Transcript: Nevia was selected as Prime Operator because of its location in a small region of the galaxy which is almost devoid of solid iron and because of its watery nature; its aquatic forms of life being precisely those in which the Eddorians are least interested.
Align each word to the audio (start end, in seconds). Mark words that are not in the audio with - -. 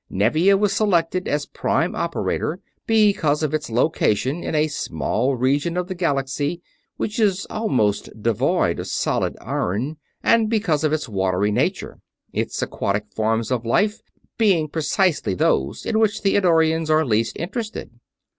Nevia 0.09 0.57
was 0.57 0.73
selected 0.75 1.27
as 1.27 1.45
Prime 1.45 1.95
Operator 1.95 2.59
because 2.87 3.43
of 3.43 3.53
its 3.53 3.69
location 3.69 4.43
in 4.43 4.55
a 4.55 4.67
small 4.67 5.35
region 5.35 5.77
of 5.77 5.87
the 5.89 5.93
galaxy 5.93 6.59
which 6.97 7.19
is 7.19 7.45
almost 7.51 8.09
devoid 8.19 8.79
of 8.79 8.87
solid 8.87 9.37
iron 9.39 9.97
and 10.23 10.49
because 10.49 10.83
of 10.83 10.91
its 10.91 11.07
watery 11.07 11.51
nature; 11.51 11.99
its 12.33 12.59
aquatic 12.63 13.13
forms 13.13 13.51
of 13.51 13.63
life 13.63 14.01
being 14.39 14.67
precisely 14.67 15.35
those 15.35 15.85
in 15.85 15.99
which 15.99 16.23
the 16.23 16.35
Eddorians 16.35 16.89
are 16.89 17.05
least 17.05 17.37
interested. 17.37 17.91